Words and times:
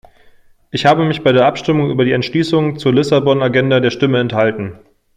Ich 0.71 0.87
habe 0.87 1.05
mich 1.05 1.21
bei 1.23 1.31
der 1.31 1.45
Abstimmung 1.45 1.91
über 1.91 2.05
die 2.05 2.13
Entschließung 2.13 2.79
zur 2.79 2.91
Lissabon-Agenda 2.91 3.79
der 3.81 3.91
Stimme 3.91 4.19
enthalten. 4.19 4.79